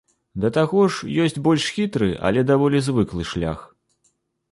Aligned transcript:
Да 0.43 0.49
таго 0.55 0.85
ж, 0.93 1.09
ёсць 1.25 1.37
больш 1.47 1.67
хітры, 1.75 2.07
але 2.29 2.45
даволі 2.53 2.81
звыклы 2.87 3.23
шлях. 3.33 3.59